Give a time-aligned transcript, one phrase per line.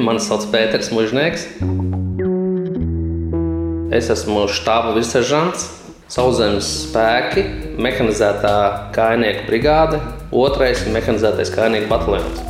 [0.00, 1.42] Mani sauc Pēters Mužnieks.
[3.92, 5.66] Es esmu štāba virsseržants,
[6.08, 7.44] sauszemes spēki,
[7.76, 8.54] mehanizētā
[8.96, 10.00] kājnieku brigāde,
[10.32, 12.40] otrais mehanizētais kājnieku bataljons.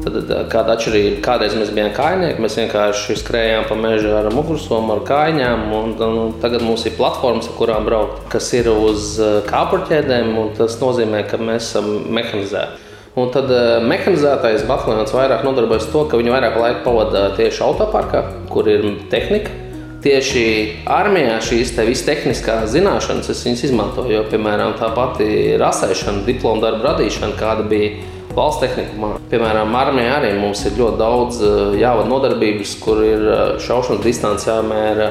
[0.00, 1.20] Tad, kāda atšķirība?
[1.26, 5.66] Kādreiz mēs bijām kājnieki, mēs vienkārši skrējām pa mežu ar mugursomu, ar kājām.
[5.76, 9.18] Un, un tagad mums ir platformas, ar kurām braukt, kas ir uz
[9.50, 10.38] kāpurķēdēm.
[10.56, 12.89] Tas nozīmē, ka mēs esam mehanizēti.
[13.18, 13.50] Un tad
[13.82, 18.86] mehanizētais bataljons vairāk nodarbojas ar to, ka viņi vairāk laika pavada tieši autoparkā, kur ir
[19.10, 19.56] tehnika.
[20.00, 20.44] Tieši
[20.88, 24.14] armijā šīs te visas tehniskās zināšanas es izmantoju.
[24.14, 27.98] Jo, piemēram, tā pati rasēšana, diplomu darbu radīšana, kāda bija
[28.36, 29.10] valsts tehnikumā.
[29.28, 31.42] Piemēram, armijā arī mums ir ļoti daudz
[31.82, 33.26] jāvada nodarbības, kur ir
[33.66, 35.10] šaušanas distance jāmēra.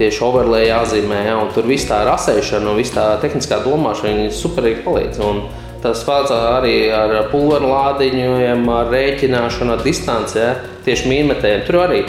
[0.00, 4.82] Tieši overlay jāzīmē, ja, un tur viss tā rasēšana un viss tā tehniskā domāšana superīgi
[4.82, 5.20] palīdz.
[5.22, 5.44] Un
[5.84, 10.54] tas pats arī ar pulveru lādiņiem, ar rēķināšanu, ar distanci, ja,
[10.86, 11.66] tieši mīnmetējiem.
[11.68, 12.00] Tur arī,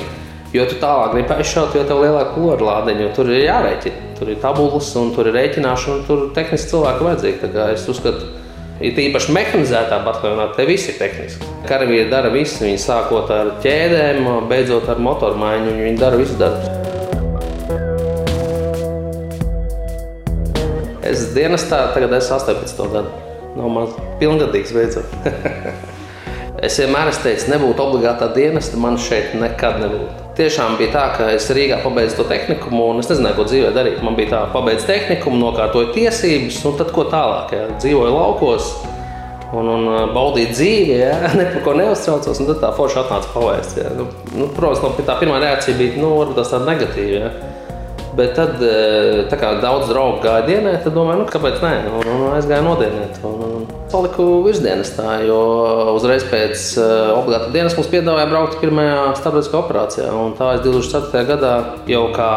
[0.56, 4.08] jo tu tālāk gribi aizšaut, jo tev ir lielāka pulveru lādiņa, tur ir jārēķina.
[4.16, 7.54] Tur ir tabulas un tur ir rēķināšana, un tur tehniski cilvēki vajadzīgi.
[7.74, 8.32] Es uzskatu,
[8.84, 11.48] Ir īpaši mehanizētā bataljonā, te viss ir tehniski.
[11.64, 16.74] Karavīri dara visu, viņi sākot ar ķēdēm, beidzot ar motoru maiņu, viņi dara visu darbu.
[21.08, 23.35] Es dienestā tagad esmu 18 gadu.
[23.56, 25.14] Nav maz pilngadīgs beidzot.
[26.66, 30.26] es vienmēr esmu teicis, nebūtu obligātā dienesta, man šeit nekad nebūtu.
[30.36, 34.02] Tiešām bija tā, ka es Rīgā pabeidzu to tehnikumu, un es nezināju, ko dzīvē darīt.
[34.04, 37.56] Man bija tā, pabeidzu tehnikumu, nokārtoju tiesības, un tad ko tālāk.
[37.56, 37.70] Jā.
[37.80, 38.68] Dzīvoju laukos
[39.56, 41.16] un, un baudīju dzīvi, ja?
[41.40, 42.44] ne par ko neuztraucos.
[42.52, 43.80] Tad tā forši atnāca pavēsts.
[43.96, 47.22] Nu, nu, protams, no, tā pirmā reakcija bija nu, varbūt tāda negatīva.
[47.30, 47.55] Ja?
[48.16, 52.22] Bet tad, e, kā daudz draugu gāja dienā, tad domāju, nu, kāpēc nē, un, un
[52.38, 53.18] aizgāju nodienēt.
[53.28, 55.40] Un, un paliku virsdienestā, jo
[55.98, 60.08] uzreiz pēc uh, obligāta dienas mums piedāvāja braukt pirmajā starptautiskā operācijā.
[60.16, 61.26] Un tā es 2004.
[61.34, 61.56] gadā
[61.92, 62.32] jau kā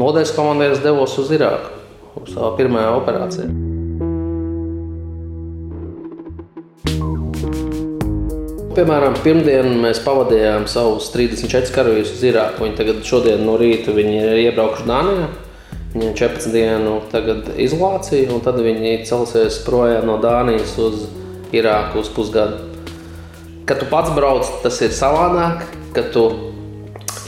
[0.00, 1.70] nodeļas komandieris devos uz Irāku
[2.18, 3.48] uz savu pirmajā operācijā.
[8.74, 12.64] Piemēram, pirmdien mēs pavadījām savus 34 karavīrus uz Irāku.
[12.64, 15.28] Viņi tagad šodien no rīta ir iebraukuši Dānijā.
[15.92, 16.96] Viņiem ir 14 dienu
[17.62, 21.06] izolācija, un tad viņi celsies projām no Dānijas uz
[21.54, 22.66] Irāku uz pusgadu.
[23.62, 25.62] Kad tu pats brauc, tas ir savādāk.
[25.94, 26.26] Kad tu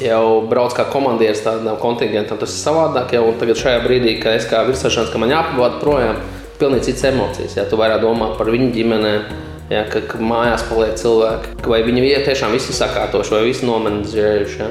[0.02, 3.14] jau brauc kā komandieris tādam kontingentam, tas ir savādāk.
[3.14, 6.24] Jau tagad šajā brīdī, kad es kā virsrašanas, ka man jāpavada projām,
[6.58, 7.60] pilnīgi citas emocijas.
[7.60, 12.04] Ja tu vairāk domā par viņu ģimenēm Ja, ka, ka mājās paliek cilvēki, vai viņi
[12.06, 14.60] ir tiešām visi sakārtojuši, vai visi nomenedžējuši.
[14.62, 14.70] Ja.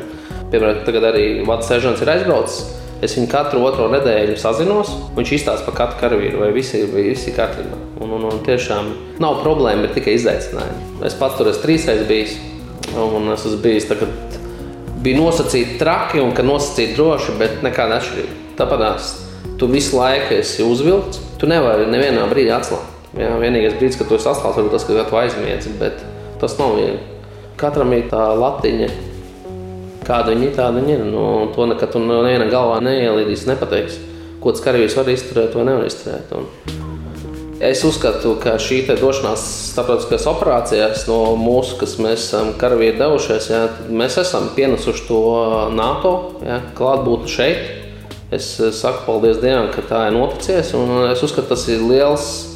[0.54, 2.62] Piemēram, tagad arī Vats Sežants ir aizbraucis.
[3.04, 4.94] Es viņu katru otro nedēļu sazinos.
[5.18, 7.82] Viņš izstāsta par katru karavīru, vai visi, vai visi ir kārtībā.
[8.00, 8.88] Un, un, un tiešām
[9.22, 11.04] nav problēma, bet tikai izaicinājumi.
[11.06, 12.40] Es pats tur esmu trīsreiz bijis.
[12.96, 14.40] Un es esmu bijis tā, kad
[15.04, 18.42] bija nosacīti traki un ka nosacīti droši, bet nekāda atšķirība.
[18.64, 19.14] Tāpēc
[19.60, 21.20] tu visu laiku esi uzvilkts.
[21.42, 22.95] Tu nevari nevienā brīdī atslābt.
[23.16, 26.02] Jā, vienīgais brīdis, kad tu esi atklāts, varbūt tas, ka tu aizmiedzi, bet
[26.42, 27.00] tas nav viegli.
[27.56, 28.90] Katram ir tā latiņa,
[30.04, 31.04] kāda viņa ir, tāda viņa ir.
[31.08, 34.02] Nu, to nekad tu no viena galvā neielīdīs, nepateiks,
[34.44, 36.34] ko tas karavīrs var izturēt vai nevar izturēt.
[36.36, 36.50] Un
[37.64, 43.62] es uzskatu, ka šī došanās starptautiskajās operācijās no mūsu, kas mēs esam karavīri devušies, jā,
[43.96, 45.22] mēs esam pienesuši to
[45.72, 46.12] NATO
[46.44, 47.72] jā, klātbūtni šeit.
[48.36, 52.55] Es saku paldies Dievam, ka tā ir noticies, un es uzskatu, tas ir liels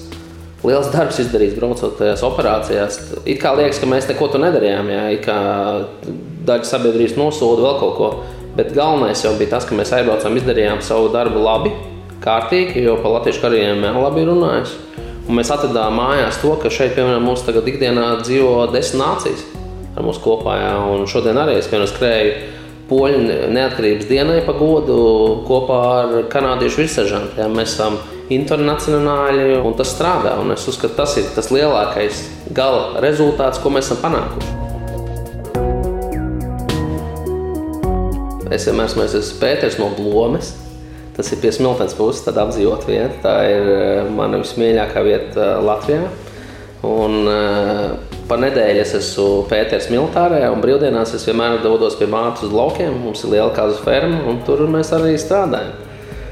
[0.65, 2.99] liels darbs izdarīts, braucot tajās operācijās.
[3.23, 5.37] It kā liekas, ka mēs neko tur nedarījām, jā, it kā
[6.49, 8.09] daļa sabiedrības nosoda vēl kaut ko.
[8.57, 11.71] Bet galvenais jau bija tas, ka mēs aizbraucām, izdarījām savu darbu labi,
[12.23, 14.75] kārtīgi, jo par latviešu karjeriem labi runājis.
[15.29, 19.45] Un mēs atradām mājās to, ka šeit, piemēram, mums tagad ikdienā dzīvo desmit nācijas
[19.95, 20.55] ar mums kopā.
[20.57, 22.31] Jā, un šodien arī es piemēram skrēju
[22.89, 23.19] poļu
[23.53, 24.97] neatkarības dienai pa godu
[25.45, 27.53] kopā ar kanādiešu virsseržantiem.
[27.53, 27.99] Mēs esam
[28.33, 30.35] internacionāli, un tas strādā.
[30.41, 32.23] Un es uzskatu, tas ir tas lielākais
[32.55, 34.55] gala rezultāts, ko mēs esam panākuši.
[38.49, 40.55] Es vienmēr esmu, esmu Pēters no Blomes.
[41.17, 43.17] Tas ir pie Smiltenes puses, tad apdzīvot vieta.
[43.25, 46.07] Tā ir eh, mana vismīļākā vieta eh, Latvijā.
[46.79, 47.97] Un, uh,
[48.29, 52.95] pa nedēļu es esmu Pēters militārē, un brīvdienās es vienmēr dodos pie mātes uz laukiem.
[53.03, 55.88] Mums ir liela kazu ferma, un tur mēs arī strādājam.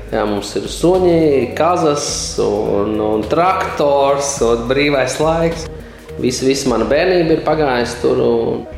[0.07, 2.05] Jā, mums ir suņi, kazas,
[2.39, 5.65] un, un traktors, un brīvais laiks.
[6.17, 8.21] Visa, visa mana bērnība ir pagājusi tur.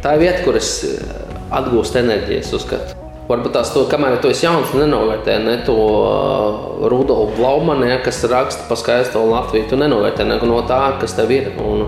[0.02, 1.12] Tā ir vieta, kur es eh,
[1.54, 2.96] atgūstu enerģiju, uzskatu.
[3.30, 8.24] Varbūt tās to, kamēr tu esi jauns, nenovērtē ne to uh, Rudolfu Blaumanu, ja, kas
[8.26, 9.68] raksta par skaisto Latviju.
[9.70, 11.52] Tu nenovērtē neko no tā, kas tev ir.
[11.62, 11.86] Un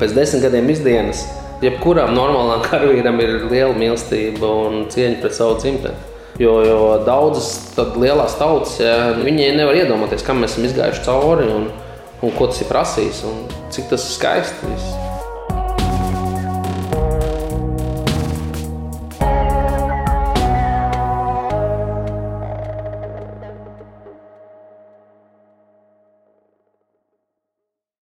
[0.00, 1.22] pēc desmit gadiem izdienas,
[1.62, 6.13] jebkuram normālam karavīram ir liela mīlestība un cieņa pret savu dzimteni.
[6.42, 8.80] Jo, jo daudzas lielās tautas,
[9.22, 11.70] viņi nevar iedomāties, kam mēs esam izgājuši cauri un,
[12.26, 14.72] un ko tas ir prasījis un cik tas ir skaisti.
[14.74, 15.03] Viss.